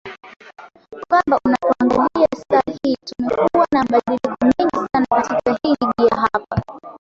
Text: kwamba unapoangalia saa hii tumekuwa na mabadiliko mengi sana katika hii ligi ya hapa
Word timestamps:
kwamba 1.07 1.39
unapoangalia 1.45 2.27
saa 2.51 2.71
hii 2.83 2.95
tumekuwa 3.05 3.67
na 3.73 3.83
mabadiliko 3.83 4.35
mengi 4.41 4.87
sana 4.91 5.05
katika 5.07 5.51
hii 5.61 5.69
ligi 5.69 6.07
ya 6.15 6.21
hapa 6.31 6.61